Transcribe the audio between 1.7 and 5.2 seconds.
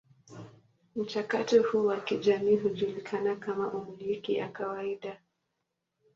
wa kijamii hujulikana kama umiliki wa kawaida.